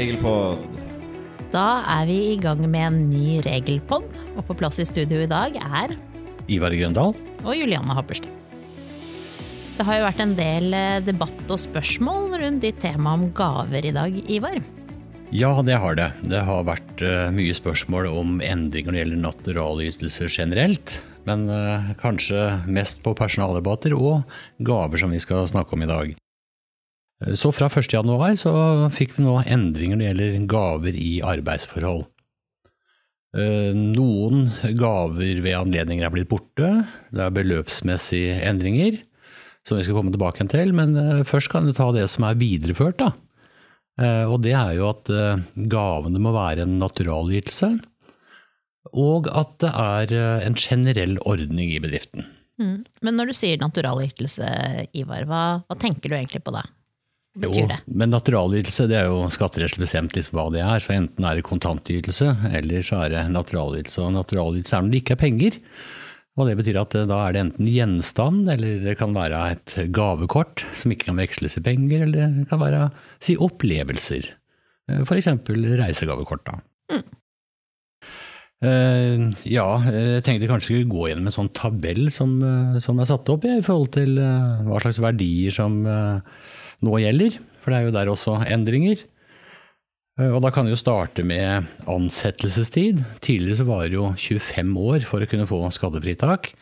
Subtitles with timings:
[0.00, 0.62] Regelpod.
[1.52, 5.28] Da er vi i gang med en ny regelpod, og på plass i studio i
[5.28, 5.92] dag er
[6.48, 7.12] Ivar Grøndal.
[7.44, 8.32] og Julianne Happerstad.
[9.76, 13.90] Det har jo vært en del eh, debatt og spørsmål rundt ditt tema om gaver
[13.90, 14.56] i dag, Ivar.
[15.36, 16.08] Ja, det har det.
[16.32, 20.96] Det har vært eh, mye spørsmål om endringer når det gjelder naturalytelser generelt.
[21.28, 24.24] Men eh, kanskje mest på personaldebatter og
[24.64, 26.16] gaver som vi skal snakke om i dag.
[27.36, 28.52] Så fra 1.1 så
[28.96, 32.06] fikk vi nå endringer når det gjelder gaver i arbeidsforhold.
[33.36, 34.46] Eh, Noen
[34.78, 36.70] gaver ved anledninger er blitt borte.
[37.12, 38.96] Det er beløpsmessige endringer
[39.68, 40.72] som vi skal komme tilbake til.
[40.74, 42.98] Men eh, først kan du ta det som er videreført.
[43.04, 43.12] da.
[44.00, 45.12] Eh, Og det er jo at
[45.70, 47.74] gavene må være en naturalytelse,
[48.96, 52.24] og at det er en generell ordning i bedriften.
[52.60, 52.78] Mm.
[53.04, 54.48] Men når du sier naturalytelse,
[54.96, 56.64] Ivar, hva, hva tenker du egentlig på da?
[57.40, 57.78] Betyr det?
[57.86, 60.82] men naturalytelse det er jo skatterettslig bestemt liksom hva det er.
[60.82, 64.04] Så enten er det kontantytelse, eller så er det naturalytelse.
[64.04, 65.60] Og naturalytelse er når det ikke er penger.
[66.38, 69.76] Og det betyr at eh, da er det enten gjenstand, eller det kan være et
[69.92, 72.88] gavekort som ikke kan veksles i penger, eller det kan være
[73.22, 74.30] si opplevelser.
[74.90, 75.06] F.eks.
[75.06, 76.46] For eksempel reisegavekort.
[76.48, 76.60] da.
[78.60, 82.98] Eh, ja, jeg tenkte kanskje vi skulle gå gjennom en sånn tabell som, eh, som
[83.00, 86.20] er satt opp ja, i forhold til uh, hva slags verdier som eh,
[86.84, 89.02] nå gjelder, for det er jo der også endringer.
[90.18, 93.02] Eh, Og da kan vi jo starte med ansettelsestid.
[93.24, 96.52] Tidligere så var det jo 25 år for å kunne få skadefritak.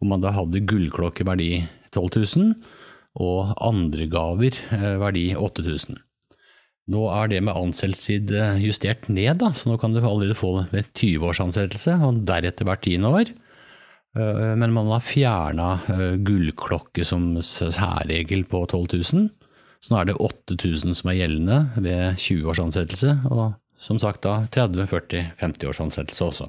[0.00, 2.54] hvor man da hadde gullklokke verdi 12 000
[3.20, 5.98] og andre gaver eh, verdi 8000.
[6.90, 10.54] Nå er det med ansettelsestid eh, justert ned, da, så nå kan du allerede få
[10.56, 13.28] det ved 20 års ansettelse, og deretter hvert tiende år.
[14.16, 15.68] Eh, Men man har fjerna
[16.24, 19.28] gullklokke som særregel på 12 000.
[19.80, 24.22] Så nå er det 8000 som er gjeldende ved 20 års ansettelse, og som sagt
[24.26, 26.48] da 30, 40, 50 års ansettelse også.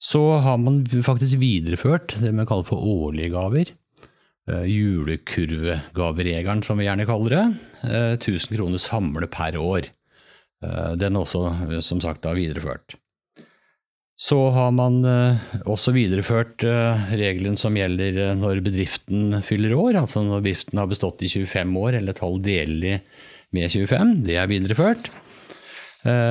[0.00, 3.72] Så har man faktisk videreført det vi kaller for årlige gaver.
[4.48, 7.44] Eh, Julekurvegaveregelen, som vi gjerne kaller det.
[7.84, 9.90] Eh, 1000 kroner samle per år.
[10.64, 12.94] Eh, Den er også, eh, som sagt, da videreført.
[14.20, 19.96] Så har man eh, også videreført eh, regelen som gjelder eh, når bedriften fyller år,
[20.02, 22.98] altså når bedriften har bestått i 25 år eller tall delelig
[23.56, 24.12] med 25.
[24.28, 25.08] Det er videreført.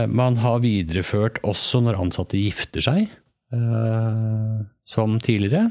[0.09, 3.11] Man har videreført også når ansatte gifter seg,
[4.89, 5.67] som tidligere.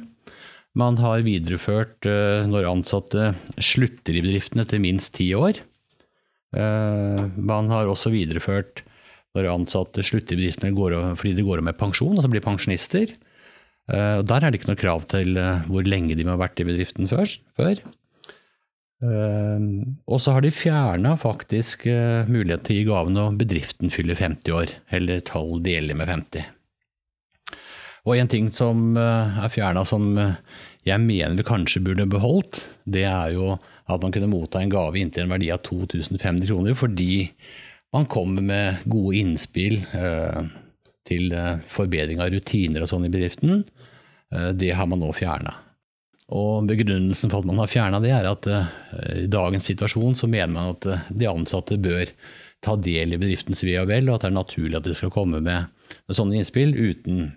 [0.78, 5.58] Man har videreført når ansatte slutter i bedriften etter minst ti år.
[6.54, 8.84] Man har også videreført
[9.36, 10.72] når ansatte slutter i bedriftene
[11.18, 13.12] fordi de går av med pensjon, altså blir pensjonister.
[13.88, 16.42] Eh, og Der er det ikke noe krav til eh, hvor lenge de må ha
[16.42, 17.28] vært i bedriften før.
[17.58, 17.80] Eh,
[20.10, 21.86] Og så har de fjerna faktisk
[22.26, 26.48] mulighet til å gi gave når bedriften fyller 50 år, eller tall deler med 50.
[28.08, 33.34] Og en ting som er fjerna som jeg mener vi kanskje burde beholdt, det er
[33.36, 33.52] jo
[33.88, 37.28] at man kunne motta en gave inntil en verdi av 2500 kroner, fordi
[37.92, 40.42] man kommer med gode innspill eh,
[41.08, 43.62] til eh, forbedring av rutiner og sånn i bedriften.
[44.34, 45.54] Eh, det har man nå fjerna.
[46.28, 48.44] Og begrunnelsen for at man har fjerna det, er at
[49.16, 52.12] i dagens situasjon så mener man at de ansatte bør
[52.60, 55.14] ta del i bedriftens ve og vel, og at det er naturlig at de skal
[55.14, 55.72] komme med
[56.12, 57.30] sånne innspill uten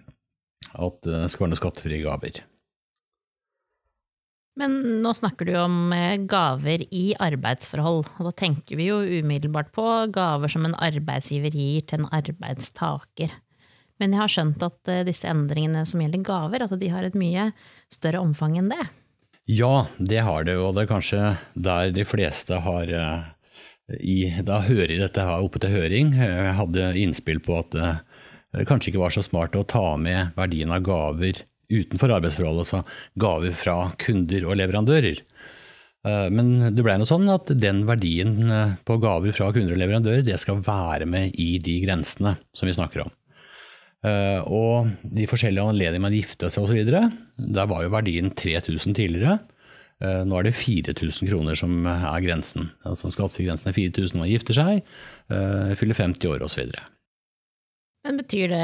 [0.76, 2.44] at det skal være noen skattefrie gaver.
[4.62, 9.72] Men nå snakker du om eh, gaver i arbeidsforhold, og da tenker vi jo umiddelbart
[9.74, 13.34] på gaver som en arbeidsgiver gir til en arbeidstaker.
[13.98, 17.18] Men jeg har skjønt at eh, disse endringene som gjelder gaver, at de har et
[17.18, 17.50] mye
[17.90, 18.86] større omfang enn det.
[19.50, 21.22] Ja, det har det, og det er kanskje
[21.58, 23.30] der de fleste har eh,
[23.98, 28.94] i, Da hører dette her oppe til høring, Jeg hadde innspill på at det kanskje
[28.94, 32.84] ikke var så smart å ta med verdien av gaver utenfor arbeidsforholdet, altså
[33.22, 35.22] gaver fra kunder og leverandører.
[36.08, 39.82] Eh, Men det ble noe sånn at den verdien eh, på gaver fra kunder og
[39.82, 43.12] leverandører, det skal være med i de grensene som vi snakker om.
[44.04, 46.82] Eh, Og de forskjellige anledningene man gifta seg osv.,
[47.38, 49.40] der var jo verdien 3000 tidligere.
[50.02, 52.72] Nå er det 4000 kroner som er grensen.
[52.90, 54.80] Altså skal opp til grensen er 4000 når man gifter seg,
[55.78, 56.72] fyller 50 år osv.
[58.02, 58.62] Men betyr det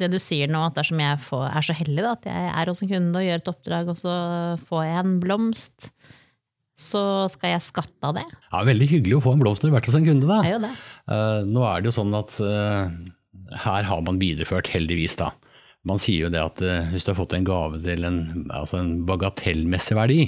[0.00, 2.70] det du sier nå, at dersom jeg får, er så heldig da, at jeg er
[2.72, 4.14] hos en kunde og gjør et oppdrag, og så
[4.66, 5.90] får jeg en blomst,
[6.80, 8.24] så skal jeg skatte av det?
[8.48, 10.26] Ja, veldig hyggelig å få en blomst når du har vært hos en kunde.
[10.26, 10.40] da.
[10.42, 10.72] Det er jo det.
[11.12, 12.88] Uh, Nå er det jo sånn at uh,
[13.66, 15.30] her har man videreført, heldigvis da.
[15.86, 18.80] Man sier jo det at uh, hvis du har fått en gave til en, altså
[18.80, 20.24] en bagatellmessig verdi,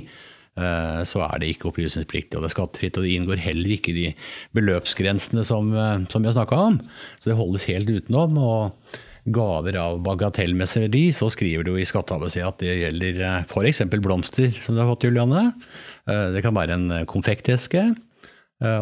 [1.08, 2.98] så er det ikke opplysningspliktig og det er skattefritt.
[2.98, 4.10] Og det inngår heller ikke de
[4.56, 6.78] beløpsgrensene som, eh, som vi har snakka om.
[7.18, 8.38] Så det holdes helt utenom.
[8.38, 13.84] og gaver av bagatellmessig verdi, så skriver du i skatteavc at det gjelder f.eks.
[14.02, 15.52] blomster, som du har fått, Julianne.
[16.04, 17.84] Det kan være en konfekteske.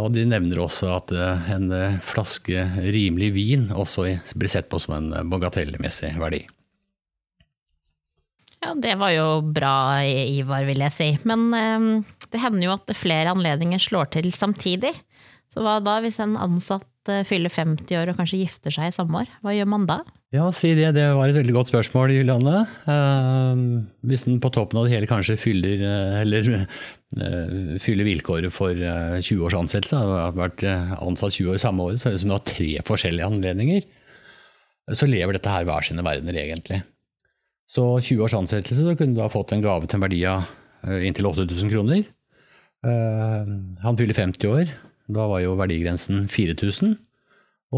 [0.00, 1.12] Og de nevner også at
[1.52, 1.68] en
[2.00, 2.56] flaske
[2.88, 6.46] rimelig vin også blir sett på som en bagatellmessig verdi.
[8.60, 9.26] Ja, det var jo
[9.56, 11.10] bra, Ivar, vil jeg si.
[11.28, 14.92] Men eh, det hender jo at flere anledninger slår til samtidig.
[15.50, 18.94] Så hva da hvis en ansatt eh, fyller 50 år og kanskje gifter seg i
[18.94, 19.32] samme år?
[19.40, 19.98] Hva gjør man da?
[20.36, 20.92] Ja, si det.
[20.94, 22.60] Det var et veldig godt spørsmål, Julianne.
[22.84, 25.82] Uh, hvis den på toppen av det hele kanskje fyller,
[26.20, 26.52] eller,
[27.16, 31.98] uh, fyller vilkåret for uh, 20 års ansettelse, har vært ansatt 20 år samme år,
[31.98, 33.90] så er det som du har tre forskjellige anledninger.
[34.94, 36.84] Så lever dette her hver sine verdener, egentlig.
[37.70, 40.48] Så 20 års ansettelse, så kunne du da fått en gave til en verdi av
[40.88, 42.02] eh, inntil 8000 kroner.
[42.86, 43.52] Eh,
[43.84, 44.72] han fyller 50 år,
[45.10, 46.96] da var jo verdigrensen 4000.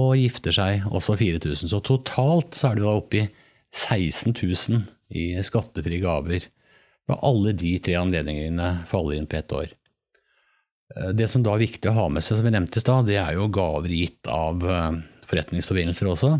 [0.00, 1.68] Og gifter seg også 4000.
[1.68, 3.26] Så totalt så er du da oppe i
[3.76, 4.80] 16 000
[5.12, 6.48] i skattefrie gaver.
[7.10, 9.74] Når alle de tre anledningene faller inn på ett år.
[10.96, 13.04] Eh, det som da er viktig å ha med seg, som vi nevnte i stad,
[13.10, 14.64] det er jo gaver gitt av
[15.28, 16.32] forretningsforbindelser også.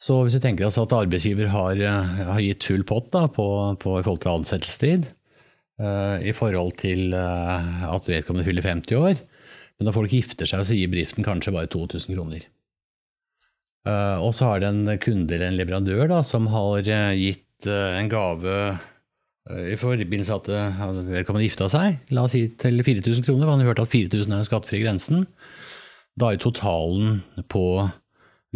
[0.00, 3.46] Så hvis vi tenker oss at arbeidsgiver har, eh, har gitt full pott da, på,
[3.80, 5.06] på, forhold til ansettelsestid,
[5.82, 9.22] uh, i forhold til uh, at vedkommende fyller 50 år,
[9.78, 12.44] men når folk gifter seg, så gir bedriften kanskje bare 2000 kroner.
[13.84, 16.84] Uh, og så har det en kunde eller en leverandør da, som har
[17.18, 18.54] gitt en gave
[19.44, 20.48] i forbindelse med
[20.84, 24.32] at vedkommende gifta seg, la oss si til 4000 kroner, for han hørt at 4000
[24.32, 25.26] er den skattefrie grensen.
[26.20, 27.20] Da er totalen
[27.52, 27.64] på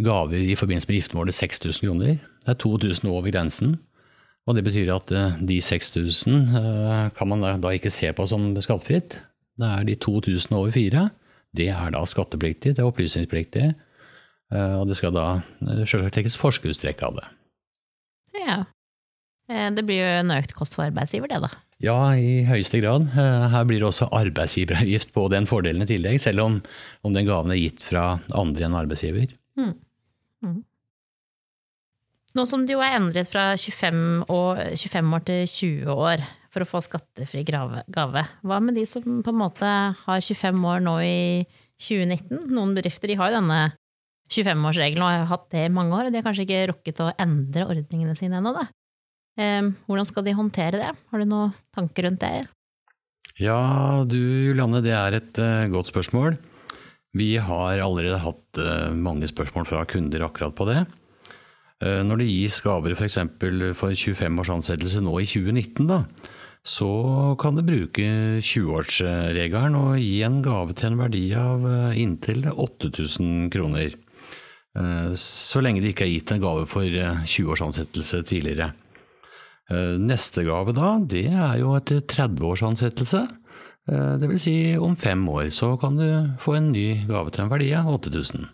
[0.03, 2.17] gaver i forbindelse med giftermålet 6000 kroner.
[2.45, 3.77] Det er 2000 over grensen.
[4.49, 8.49] Og det betyr at eh, de 6000 eh, kan man da ikke se på som
[8.57, 9.19] skattefritt.
[9.59, 11.09] Det er de 2000 over fire.
[11.55, 13.67] Det er da skattepliktig, det er opplysningspliktig.
[14.53, 15.27] Eh, og det skal da
[15.85, 17.29] selvsagt trekkes forskuddstrekk av det.
[18.39, 18.59] Ja.
[19.49, 21.49] Det blir jo en økt kost for arbeidsgiver, det da?
[21.81, 23.07] Ja, i høyeste grad.
[23.15, 26.59] Her blir det også arbeidsgiveravgift på den fordelen i tillegg, selv om,
[27.01, 29.31] om den gaven er gitt fra andre enn arbeidsgiver.
[29.57, 29.73] Mm.
[30.45, 30.59] Mm.
[32.37, 36.65] Nå som det jo er endret fra 25 år, 25 år til 20 år for
[36.65, 39.69] å få skattefri gave, hva med de som på en måte
[40.03, 41.19] har 25 år nå i
[41.81, 42.49] 2019?
[42.53, 43.59] Noen bedrifter har jo denne
[44.29, 47.09] 25-årsregelen og har hatt det i mange år, og de har kanskje ikke rukket å
[47.21, 48.67] endre ordningene sine ennå, da.
[49.87, 50.93] Hvordan skal de håndtere det?
[51.09, 52.43] Har du noen tanker rundt det?
[53.39, 56.35] Ja, du Julianne, det er et uh, godt spørsmål.
[57.17, 60.83] Vi har allerede hatt eh, mange spørsmål fra kunder akkurat på det.
[61.81, 63.17] Eh, når det gis gaver f.eks.
[63.41, 66.03] For, for 25 års ansettelse nå i 2019, da,
[66.61, 66.89] så
[67.41, 68.05] kan du bruke
[68.45, 73.97] 20-årsregelen og gi en gave til en verdi av eh, inntil 8000 kroner.
[75.19, 78.67] Så lenge det ikke er gitt en gave for 20 års ansettelse tidligere.
[79.99, 83.23] Neste gave da, det er jo etter 30 års ansettelse.
[83.89, 86.07] Eh, det vil si om fem år så kan du
[86.41, 88.47] få en ny gave til en verdi av 8000.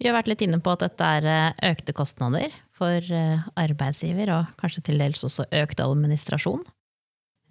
[0.00, 4.32] Vi har vært litt inne på at dette er eh, økte kostnader for eh, arbeidsgiver,
[4.38, 6.62] og kanskje til dels også økt administrasjon.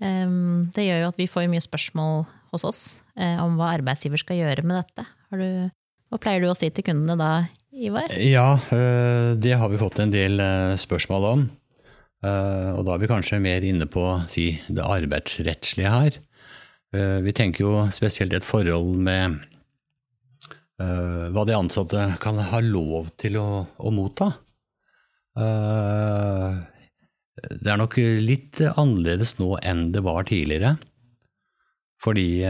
[0.01, 2.83] Ehm, det gjør jo at vi får mye spørsmål hos oss
[3.19, 5.03] om hva arbeidsgiver skal gjøre med dette.
[5.35, 5.67] Du,
[6.09, 7.31] hva pleier du å si til kundene da,
[7.75, 8.13] Ivar?
[8.15, 8.55] Ja,
[9.35, 10.39] det har vi fått en del
[10.79, 11.43] spørsmål om.
[12.19, 16.17] Eh, og da er vi kanskje mer inne på si, det arbeidsrettslige her.
[16.95, 19.39] Eh, vi tenker jo spesielt et forhold med
[20.81, 23.47] eh, hva de ansatte kan ha lov til å,
[23.77, 24.33] å motta.
[27.39, 27.95] Det er nok
[28.25, 30.73] litt annerledes nå enn det var tidligere.
[32.03, 32.43] Fordi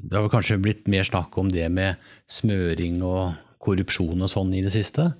[0.00, 2.00] det har kanskje blitt mer snakk om det med
[2.30, 5.10] smøring og korrupsjon og sånn i det siste.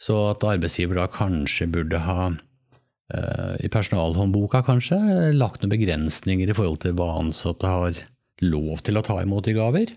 [0.00, 4.98] Så at arbeidsgiver da kanskje burde ha, uh, i personalhåndboka kanskje,
[5.36, 8.00] lagt noen begrensninger i forhold til hva ansatte har
[8.40, 9.92] lov til å ta imot i gaver.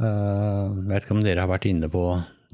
[0.00, 2.04] Jeg vet ikke om dere har vært inne på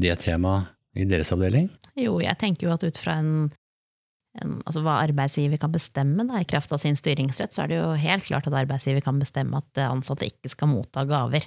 [0.02, 1.68] det temaet i deres avdeling?
[1.94, 3.50] Jo, jeg tenker jo at ut fra en,
[4.40, 7.78] en, altså hva arbeidsgiver kan bestemme da, i kraft av sin styringsrett, så er det
[7.78, 11.46] jo helt klart at arbeidsgiver kan bestemme at ansatte ikke skal motta gaver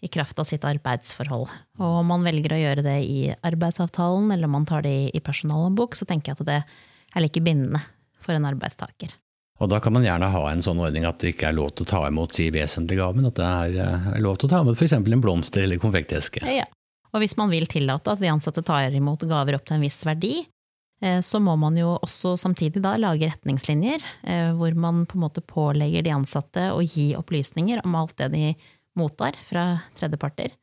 [0.00, 1.48] i kraft av sitt arbeidsforhold.
[1.80, 5.22] Og om man velger å gjøre det i arbeidsavtalen, eller om man tar det i
[5.24, 7.82] personalhåndbok, så tenker jeg at det er like bindende
[8.24, 9.12] for en arbeidstaker.
[9.60, 11.84] Og da kan man gjerne ha en sånn ordning at det ikke er lov til
[11.84, 14.62] å ta imot si vesentlig gave, men at det er eh, lov til å ta
[14.64, 14.96] imot f.eks.
[14.96, 16.46] en blomster eller konfekteske.
[16.48, 16.64] Ja,
[17.12, 20.00] og hvis man vil tillate at de ansatte tar imot gaver opp til en viss
[20.08, 20.38] verdi,
[21.00, 25.24] Eh, så må man jo også samtidig da lage retningslinjer eh, hvor man på en
[25.24, 28.44] måte pålegger de ansatte å gi opplysninger om alt det de
[28.98, 29.64] mottar fra
[29.98, 30.54] tredjeparter,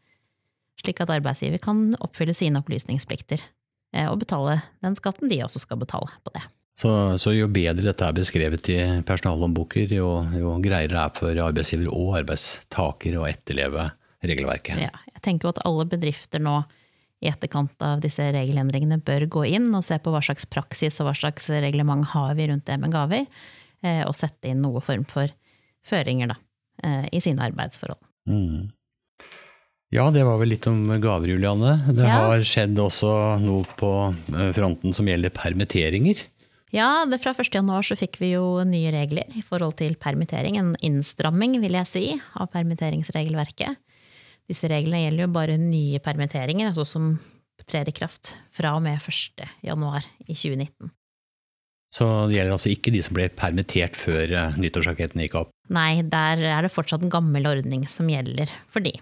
[0.81, 3.41] slik at arbeidsgiver kan oppfylle sine opplysningsplikter
[3.96, 6.43] eh, og betale den skatten de også skal betale på det.
[6.77, 11.39] Så, så jo bedre dette er beskrevet i personalhåndboker, jo, jo greiere det er for
[11.48, 13.88] arbeidsgiver og arbeidstaker å etterleve
[14.22, 14.84] regelverket.
[14.86, 16.60] Ja, jeg tenker at alle bedrifter nå
[17.17, 21.10] i etterkant av disse regelendringene bør gå inn og se på hva slags praksis og
[21.10, 23.25] hva slags reglement har vi rundt det med gaver,
[23.81, 25.34] eh, og sette inn noe form for
[25.88, 26.38] føringer da,
[26.84, 28.03] eh, i sine arbeidsforhold.
[28.27, 28.72] Mm.
[29.96, 31.77] Ja, det var vel litt om gaver, Julianne.
[31.96, 32.27] Det Ja.
[32.27, 33.91] har skjedd også noe på
[34.36, 36.24] eh, fronten som gjelder permitteringer.
[36.75, 37.53] Ja, det fra 1.
[37.55, 40.57] januar så fikk vi jo nye regler i forhold til permittering.
[40.60, 43.77] En innstramming, vil jeg si, av permitteringsregelverket.
[44.50, 47.19] Disse reglene gjelder jo bare nye permitteringer, altså som
[47.65, 49.48] trer i kraft fra og med 1.
[51.96, 52.27] januar i 2019.
[52.27, 55.51] Så det gjelder altså ikke de som ble permittert før eh, nyttårsraketten gikk opp.
[55.70, 58.94] Nei, der er det fortsatt en gammel ordning som gjelder for de.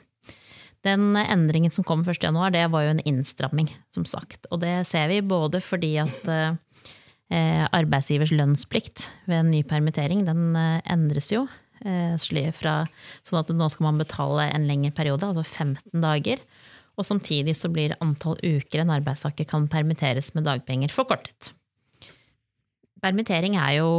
[0.86, 2.22] Den endringen som kom 1.
[2.22, 4.46] januar, det var jo en innstramming, som sagt.
[4.52, 10.54] Og det ser vi både fordi at eh, arbeidsgivers lønnsplikt ved en ny permittering, den
[10.54, 11.48] eh, endres jo.
[11.86, 12.14] Eh,
[12.56, 12.86] fra,
[13.26, 16.42] sånn at nå skal man betale en lengre periode, altså 15 dager.
[16.96, 21.52] Og samtidig så blir antall uker en arbeidstaker kan permitteres med dagpenger, forkortet.
[23.06, 23.90] Permittering er jo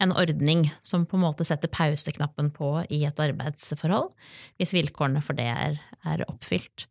[0.00, 4.08] en ordning som på en måte setter pauseknappen på i et arbeidsforhold,
[4.58, 5.76] hvis vilkårene for det er,
[6.08, 6.88] er oppfylt.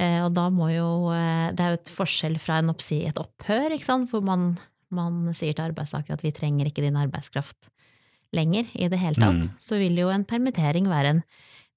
[0.00, 3.18] Eh, og da må jo eh, Det er jo et forskjell fra en oppsi, et
[3.20, 3.74] opphør,
[4.08, 4.52] hvor man,
[4.94, 7.68] man sier til arbeidstaker at vi trenger ikke din arbeidskraft
[8.32, 9.42] lenger i det hele tatt.
[9.42, 9.50] Mm.
[9.60, 11.26] Så vil jo en permittering være en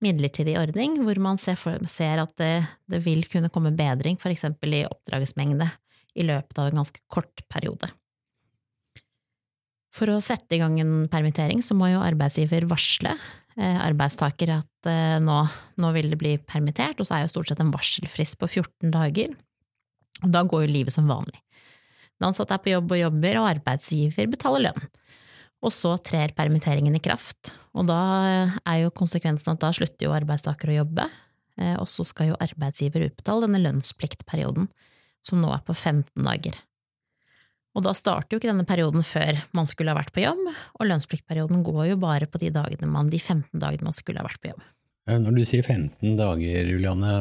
[0.03, 2.53] midlertidig ordning hvor man ser, for, ser at det,
[2.91, 4.47] det vil kunne komme bedring, f.eks.
[4.47, 5.67] i oppdragsmengde,
[6.15, 7.91] i løpet av en ganske kort periode.
[9.95, 14.89] For å sette i gang en permittering, så må jo arbeidsgiver varsle eh, arbeidstaker at
[14.91, 15.37] eh, nå,
[15.79, 18.91] nå vil det bli permittert, og så er jo stort sett en varselfrist på 14
[18.91, 19.35] dager.
[20.23, 21.39] Og da går jo livet som vanlig.
[22.19, 24.89] Den ansatte er på jobb og jobber, og arbeidsgiver betaler lønn.
[25.65, 28.01] Og så trer permitteringen i kraft, og da
[28.67, 31.07] er jo konsekvensen at da slutter jo arbeidstaker å jobbe,
[31.61, 34.67] eh, og så skal jo arbeidsgiver utbetale denne lønnspliktperioden,
[35.25, 36.59] som nå er på 15 dager.
[37.75, 40.43] Og da starter jo ikke denne perioden før man skulle ha vært på jobb,
[40.79, 44.27] og lønnspliktperioden går jo bare på de, dagene man, de 15 dagene man skulle ha
[44.27, 44.63] vært på jobb.
[45.05, 47.11] Når du sier 15 dager, Juliane,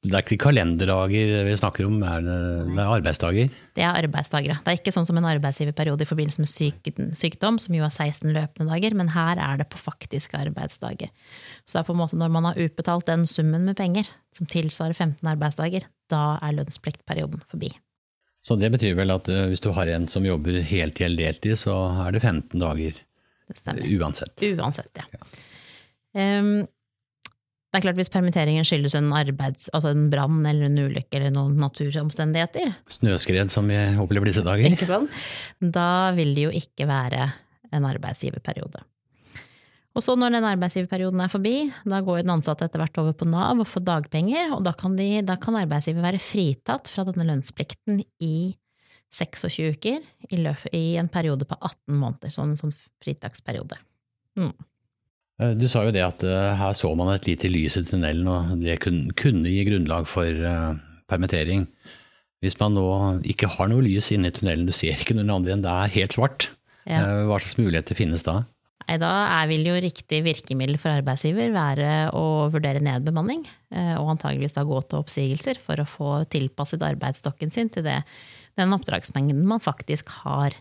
[0.00, 2.36] det er ikke kalenderdager vi snakker om, er det,
[2.72, 3.50] er arbeidsdager?
[3.76, 4.60] Det er arbeidsdager.
[4.64, 7.92] Det er ikke sånn som en arbeidsgiverperiode i forbindelse med syk, sykdom, som jo er
[7.92, 11.12] 16 løpende dager, men her er det på faktiske arbeidsdager.
[11.64, 14.48] Så det er på en måte når man har utbetalt den summen med penger, som
[14.48, 17.72] tilsvarer 15 arbeidsdager, da er lønnspliktperioden forbi.
[18.46, 21.58] Så det betyr vel at eh, hvis du har en som jobber heltid eller deltid,
[21.60, 23.00] så er det 15 dager
[23.50, 24.44] Det uansett.
[24.56, 25.24] Uansett, ja.
[26.16, 26.62] Ehm,
[27.70, 31.34] det er klart Hvis permitteringen skyldes en, arbeids, altså en brann eller en ulykke eller
[31.34, 34.72] noen naturomstendigheter, Snøskred som vi opplever disse dager.
[34.74, 35.06] ikke sånn,
[35.60, 37.28] da vil det jo ikke være
[37.70, 38.82] en arbeidsgiverperiode.
[40.00, 41.54] Og så når den arbeidsgiverperioden er forbi,
[41.84, 44.94] da går den ansatte etter hvert over på Nav og får dagpenger, og da kan,
[44.96, 48.54] de, da kan arbeidsgiver være fritatt fra denne lønnsplikten i
[49.12, 49.98] 26 uker
[50.30, 52.72] i, løp, i en periode på 18 måneder, sånn sånn
[53.04, 53.76] fritaksperiode.
[54.40, 54.54] Mm.
[55.42, 58.30] Eh, Du sa jo det at eh, her så man et lite lys i tunnelen,
[58.30, 60.78] og det kunne, kunne gi grunnlag for uh,
[61.12, 61.66] permittering.
[62.40, 62.86] Hvis man nå
[63.34, 65.92] ikke har noe lys inne i tunnelen, du ser ikke noen andre enn det er
[65.98, 66.48] helt svart,
[66.88, 67.02] Ja.
[67.04, 68.38] uh, hva slags muligheter finnes da?
[68.88, 69.10] Nei, da
[69.46, 74.80] vil jo riktig virkemiddel for arbeidsgiver være å vurdere nedbemanning, eh, og antageligvis da gå
[74.82, 78.00] til oppsigelser for å få tilpasset arbeidsstokken sin til det,
[78.58, 80.56] den oppdragsmengden man faktisk har.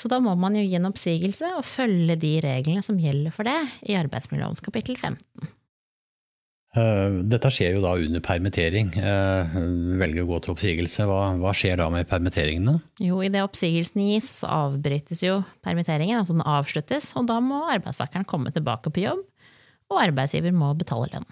[0.00, 3.48] Så da må man jo gi en oppsigelse og følge de reglene som gjelder for
[3.48, 5.52] det i arbeidsmiljølovens kapittel 15.
[6.72, 8.94] Eh, Dette skjer jo da under permittering.
[8.96, 9.56] Eh,
[10.00, 11.04] Velger å gå til oppsigelse.
[11.08, 12.78] Hva, hva skjer da med permitteringene?
[13.04, 18.24] Jo, idet oppsigelsen gis, så avbrytes jo permitteringen, altså den avsluttes, og da må arbeidstakeren
[18.28, 19.20] komme tilbake på jobb,
[19.92, 21.28] og arbeidsgiver må betale lønn.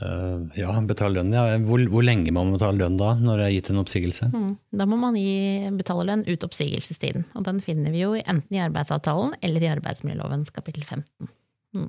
[0.00, 1.46] Eh, Ja, betale lønn, ja.
[1.64, 4.28] Hvor, hvor lenge må man betale lønn da, når det er gitt en oppsigelse?
[4.34, 4.52] Mm.
[4.76, 8.62] Da må man gi, betale lønn ut oppsigelsestiden, og den finner vi jo enten i
[8.68, 11.32] arbeidsavtalen eller i arbeidsmiljølovens kapittel 15.
[11.80, 11.88] Eh,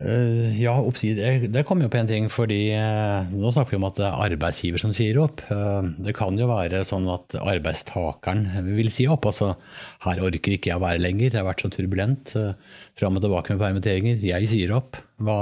[0.00, 3.98] ja, oppsider det, kommer jo på en ting, fordi eh, nå snakker vi om at
[3.98, 5.42] det er arbeidsgiver som sier opp.
[5.52, 9.28] Eh, det kan jo være sånn at arbeidstakeren vil si opp.
[9.28, 9.52] Altså,
[10.06, 12.32] her orker ikke jeg å være lenger, det har vært så turbulent.
[12.32, 12.56] Uh,
[12.96, 14.24] Fram og tilbake med permitteringer.
[14.24, 14.96] Jeg sier opp.
[15.20, 15.36] Hva,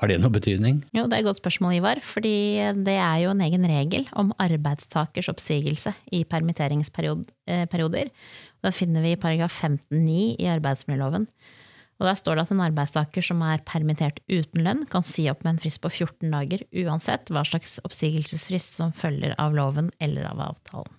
[0.00, 0.80] har det noe betydning?
[0.96, 2.00] Jo, det er et godt spørsmål, Ivar.
[2.04, 2.34] Fordi
[2.80, 8.12] det er jo en egen regel om arbeidstakers oppsigelse i permitteringsperioder.
[8.64, 11.28] Da finner vi i paragraf 15-9 i arbeidsmiljøloven.
[12.00, 15.44] Og Der står det at en arbeidstaker som er permittert uten lønn, kan si opp
[15.44, 20.30] med en frist på 14 dager, uansett hva slags oppsigelsesfrist som følger av loven eller
[20.32, 20.96] av avtalen.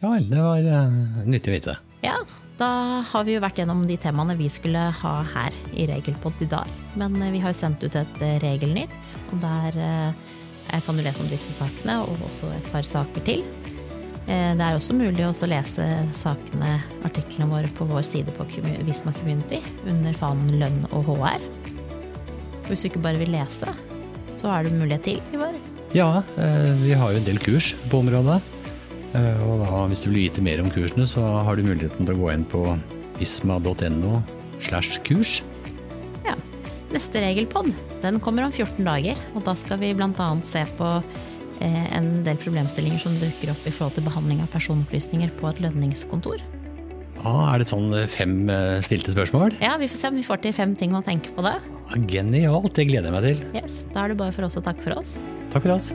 [0.00, 1.76] Ja vel, det var uh, nyttig å vite.
[2.04, 2.16] Ja,
[2.56, 2.68] da
[3.04, 6.70] har vi jo vært gjennom de temaene vi skulle ha her i Regelpod i dag.
[6.96, 11.04] Men eh, vi har jo sendt ut et eh, regelnytt, og der eh, kan du
[11.04, 13.44] lese om disse sakene, og også et par saker til.
[14.26, 18.46] Eh, Det er også mulig å lese sakene, artiklene våre på vår side på
[18.86, 21.40] Visma Community under fanen lønn og HR.
[22.66, 23.70] Hvis du ikke bare vil lese,
[24.36, 25.54] så har du mulighet til, Ivar.
[25.94, 28.42] Ja, eh, vi har jo en del kurs på området.
[29.14, 32.14] Eh, Og da, hvis du vil vite mer om kursene, så har du muligheten til
[32.14, 32.78] å gå inn på
[33.18, 34.22] visma.no
[34.58, 35.42] slash kurs.
[36.24, 36.34] Ja.
[36.92, 40.36] Neste regelpod den kommer om 14 dager, og da skal vi bl.a.
[40.44, 40.90] se på
[41.64, 46.42] en del problemstillinger som dukker opp i forhold til behandling av personopplysninger på et lønningskontor.
[47.26, 49.56] Ah, er det sånn eh, fem eh, stilte spørsmål?
[49.62, 51.56] Ja, Vi får se om vi får til fem ting å tenke på det.
[52.10, 53.40] Genialt, det gleder jeg meg til.
[53.56, 55.16] Yes, Da er det bare for oss å takke for oss.
[55.54, 55.92] Takk for oss.